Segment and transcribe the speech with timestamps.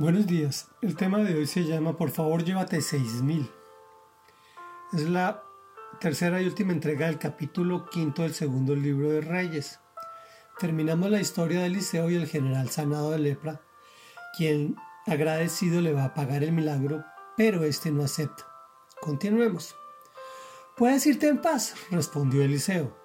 [0.00, 0.68] Buenos días.
[0.80, 3.50] El tema de hoy se llama Por favor llévate 6000.
[4.94, 5.42] Es la
[6.00, 9.78] tercera y última entrega del capítulo quinto del segundo libro de Reyes.
[10.58, 13.60] Terminamos la historia de Eliseo y el general sanado de lepra,
[14.38, 14.74] quien
[15.06, 17.04] agradecido le va a pagar el milagro,
[17.36, 18.46] pero este no acepta.
[19.02, 19.76] Continuemos.
[20.78, 22.96] Puedes irte en paz, respondió Eliseo.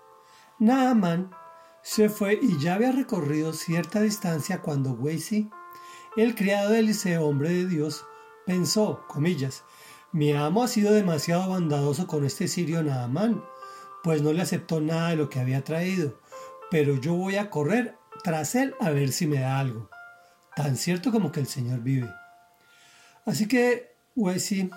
[0.60, 1.30] Naaman
[1.82, 5.52] se fue y ya había recorrido cierta distancia cuando Weisi
[6.24, 8.06] el criado de Eliseo, hombre de Dios,
[8.46, 9.64] pensó, comillas,
[10.12, 13.44] mi amo ha sido demasiado bondadoso con este sirio Naamán,
[14.04, 16.22] pues no le aceptó nada de lo que había traído,
[16.72, 19.90] pero yo voy a correr tras él a ver si me da algo,
[20.56, 22.10] tan cierto como que el Señor vive.
[23.26, 24.70] Así que Wesi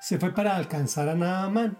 [0.00, 1.78] se fue para alcanzar a Naamán.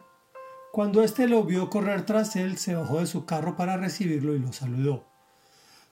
[0.73, 4.39] Cuando éste lo vio correr tras él, se bajó de su carro para recibirlo y
[4.39, 5.09] lo saludó.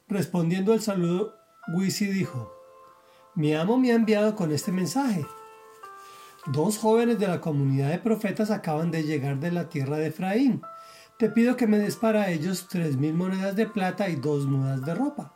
[0.06, 1.34] Respondiendo al saludo,
[1.74, 2.55] Wisi dijo,
[3.36, 5.26] mi amo me ha enviado con este mensaje.
[6.46, 10.62] Dos jóvenes de la comunidad de profetas acaban de llegar de la tierra de Efraín.
[11.18, 14.82] Te pido que me des para ellos tres mil monedas de plata y dos mudas
[14.87, 15.34] de ropa.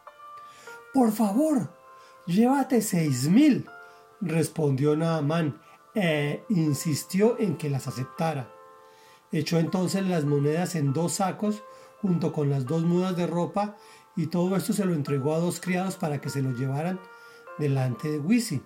[0.95, 1.75] Por favor,
[2.27, 3.69] llévate seis mil,
[4.23, 5.61] respondió Naamán
[5.95, 8.51] e insistió en que las aceptara.
[9.31, 11.63] Echó entonces las monedas en dos sacos
[12.01, 13.77] junto con las dos mudas de ropa
[14.17, 16.99] y todo esto se lo entregó a dos criados para que se lo llevaran
[17.61, 18.61] delante de Wisi.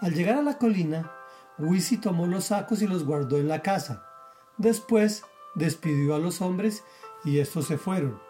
[0.00, 1.12] Al llegar a la colina,
[1.58, 4.04] Wisi tomó los sacos y los guardó en la casa.
[4.56, 5.22] Después
[5.54, 6.82] despidió a los hombres
[7.24, 8.20] y estos se fueron.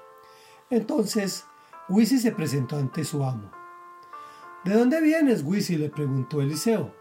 [0.68, 1.46] Entonces
[1.88, 3.50] Wisi se presentó ante su amo.
[4.64, 5.76] ¿De dónde vienes, Wisi?
[5.76, 6.92] le preguntó Eliseo.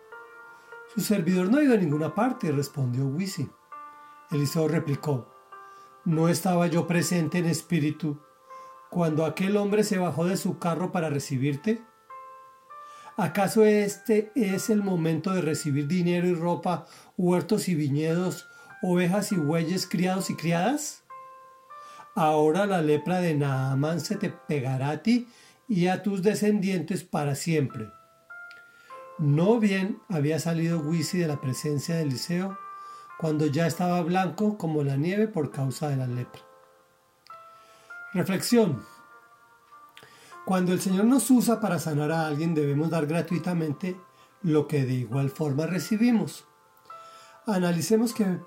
[0.94, 3.50] Su servidor no ha ido a ninguna parte, respondió Wisi.
[4.32, 5.28] Eliseo replicó,
[6.06, 8.20] ¿no estaba yo presente en espíritu
[8.92, 11.84] cuando aquel hombre se bajó de su carro para recibirte?
[13.18, 16.86] ¿Acaso este es el momento de recibir dinero y ropa,
[17.18, 18.50] huertos y viñedos,
[18.82, 21.04] ovejas y bueyes criados y criadas?
[22.14, 25.30] Ahora la lepra de Naamán se te pegará a ti
[25.70, 27.88] y a tus descendientes para siempre.
[29.18, 32.58] No bien había salido Wisi de la presencia de Eliseo,
[33.18, 36.42] cuando ya estaba blanco como la nieve por causa de la lepra.
[38.14, 38.86] Reflexión.
[40.46, 44.00] Cuando el Señor nos usa para sanar a alguien debemos dar gratuitamente
[44.44, 46.46] lo que de igual forma recibimos.
[47.48, 48.40] Analicemos qué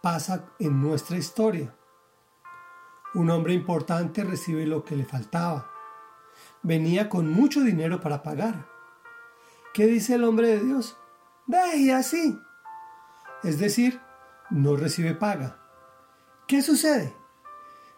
[0.00, 1.74] pasa en nuestra historia.
[3.12, 5.70] Un hombre importante recibe lo que le faltaba.
[6.62, 8.66] Venía con mucho dinero para pagar.
[9.74, 10.96] ¿Qué dice el hombre de Dios?
[11.76, 12.38] Y así.
[13.42, 14.00] Es decir,
[14.48, 15.58] no recibe paga.
[16.46, 17.14] ¿Qué sucede?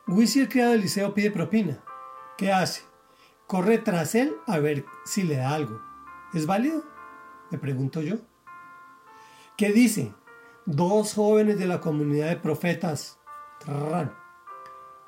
[0.08, 1.82] Wisi, el criado de Eliseo, pide propina.
[2.36, 2.91] ¿Qué hace?
[3.52, 5.78] Corre tras él a ver si le da algo.
[6.32, 6.84] ¿Es válido?
[7.50, 8.16] Me pregunto yo.
[9.58, 10.14] ¿Qué dice?
[10.64, 13.18] Dos jóvenes de la comunidad de profetas.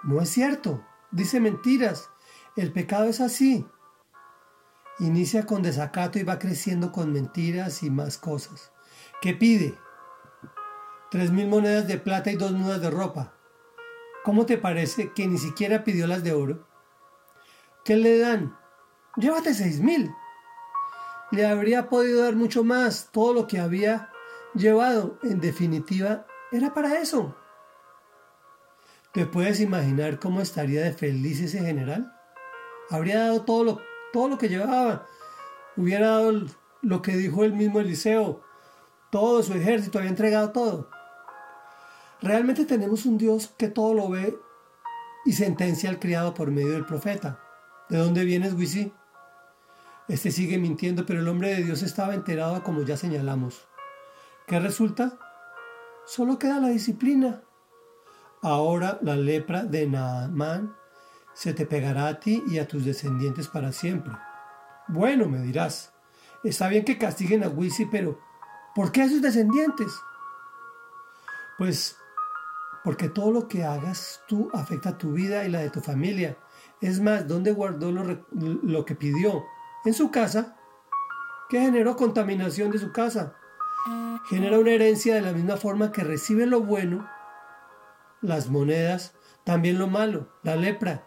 [0.03, 0.85] No es cierto.
[1.11, 2.11] Dice mentiras.
[2.55, 3.67] El pecado es así.
[4.99, 8.73] Inicia con desacato y va creciendo con mentiras y más cosas.
[9.23, 9.75] ¿Qué pide?
[11.11, 13.33] Tres mil monedas de plata y dos mudas de ropa.
[14.23, 16.74] ¿Cómo te parece que ni siquiera pidió las de oro?
[17.85, 18.57] ¿Qué le dan?
[19.17, 20.11] Llévate seis mil.
[21.31, 23.11] Le habría podido dar mucho más.
[23.13, 24.11] Todo lo que había
[24.55, 27.37] llevado, en definitiva, era para eso.
[29.13, 32.19] ¿Te puedes imaginar cómo estaría de feliz ese general?
[32.89, 33.81] Habría dado todo lo,
[34.15, 35.07] todo lo que llevaba.
[35.77, 36.47] Hubiera dado
[36.81, 38.43] lo que dijo el mismo Eliseo.
[39.11, 40.89] Todo su ejército había entregado todo.
[42.23, 44.39] Realmente tenemos un Dios que todo lo ve
[45.27, 47.44] y sentencia al criado por medio del profeta.
[47.89, 48.93] ¿De dónde vienes, Wisi?
[50.09, 53.67] Este sigue mintiendo, pero el hombre de Dios estaba enterado como ya señalamos.
[54.47, 55.19] ¿Qué resulta?
[56.07, 57.43] Solo queda la disciplina.
[58.43, 60.77] Ahora la lepra de Naamán
[61.35, 64.15] se te pegará a ti y a tus descendientes para siempre.
[64.89, 65.93] Bueno, me dirás,
[66.43, 68.19] está bien que castiguen a Wisi, pero
[68.75, 69.93] ¿por qué a sus descendientes?
[71.57, 71.97] Pues
[72.85, 76.37] porque todo lo que hagas tú afecta a tu vida y la de tu familia.
[76.85, 79.47] Es más, ¿dónde guardó lo, que pidió?
[79.87, 80.59] En su casa.
[81.49, 83.37] ¿Qué generó contaminación de su casa?
[84.29, 87.09] Genera una herencia de la misma forma que recibe lo bueno,
[88.21, 89.15] las monedas,
[89.45, 91.07] también lo malo, la lepra.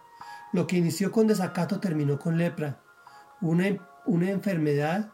[0.51, 2.81] Lo que inició con desacato terminó con lepra.
[3.39, 3.65] Una,
[4.07, 5.13] una enfermedad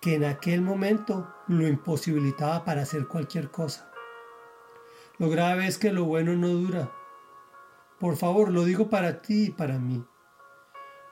[0.00, 3.92] que en aquel momento lo imposibilitaba para hacer cualquier cosa.
[5.18, 6.90] Lo grave es que lo bueno no dura.
[8.02, 10.04] Por favor, lo digo para ti y para mí.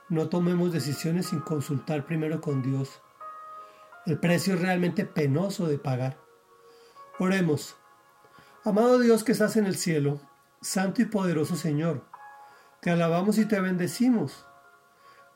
[0.09, 3.01] no tomemos decisiones sin consultar primero con Dios.
[4.05, 6.17] El precio es realmente penoso de pagar.
[7.17, 7.77] Oremos.
[8.65, 10.19] Amado Dios que estás en el cielo,
[10.59, 12.03] Santo y poderoso Señor,
[12.81, 14.45] te alabamos y te bendecimos.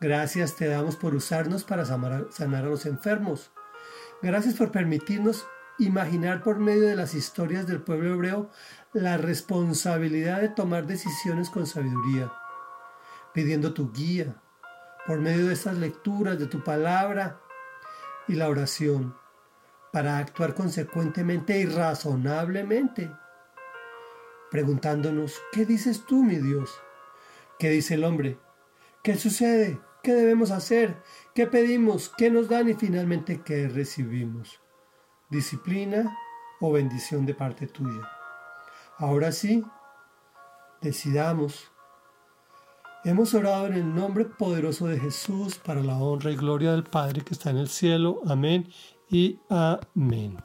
[0.02, 3.54] Gracias te damos por usarnos para sanar a los enfermos.
[4.22, 5.48] Gracias por permitirnos
[5.80, 8.50] imaginar por medio de las historias del pueblo hebreo
[8.94, 12.32] la responsabilidad de tomar decisiones con sabiduría,
[13.34, 14.42] pidiendo tu guía
[15.06, 17.42] por medio de estas lecturas de tu palabra
[18.28, 19.16] y la oración,
[19.92, 23.12] para actuar consecuentemente y razonablemente,
[24.50, 26.74] preguntándonos, ¿qué dices tú, mi Dios?
[27.60, 28.38] ¿Qué dice el hombre?
[29.04, 29.80] ¿Qué sucede?
[30.04, 30.98] ¿Qué debemos hacer?
[31.34, 32.12] ¿Qué pedimos?
[32.18, 32.70] ¿Qué nos dan?
[32.70, 34.60] Y finalmente, ¿qué recibimos?
[35.36, 36.18] Disciplina
[36.62, 38.10] o bendición de parte tuya.
[38.98, 39.66] Ahora sí,
[40.82, 41.70] decidamos.
[43.04, 47.22] Hemos orado en el nombre poderoso de Jesús para la honra y gloria del Padre
[47.22, 48.22] que está en el cielo.
[48.26, 48.70] Amén
[49.10, 50.38] y amén.